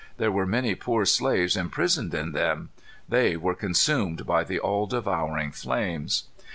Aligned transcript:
There 0.17 0.31
were 0.31 0.47
many 0.47 0.73
poor 0.73 1.05
slaves 1.05 1.55
imprisoned 1.55 2.11
in 2.15 2.31
them. 2.31 2.71
They 3.07 3.37
were 3.37 3.53
consumed 3.53 4.25
by 4.25 4.43
the 4.43 4.57
all 4.59 4.87
devouring 4.87 5.51
flames. 5.51 6.23